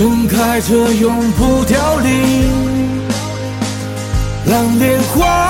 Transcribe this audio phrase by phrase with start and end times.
[0.00, 3.02] 盛开着永不凋零
[4.46, 5.49] 蓝莲花。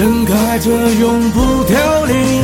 [0.00, 2.42] 盛开着永不凋零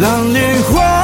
[0.00, 1.03] 蓝莲花。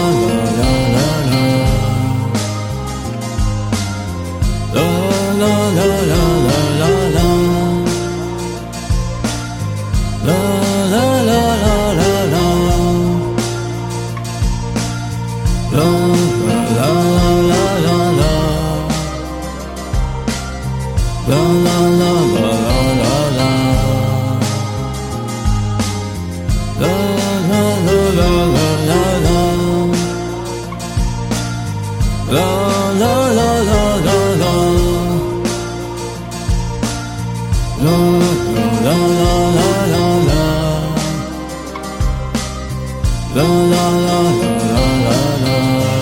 [43.33, 43.75] 啦啦
[44.07, 45.11] 啦啦啦
[45.45, 46.00] 啦啦。